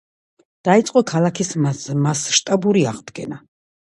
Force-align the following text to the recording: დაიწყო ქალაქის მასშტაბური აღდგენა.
დაიწყო 0.69 1.03
ქალაქის 1.11 1.53
მასშტაბური 2.07 2.85
აღდგენა. 2.93 3.41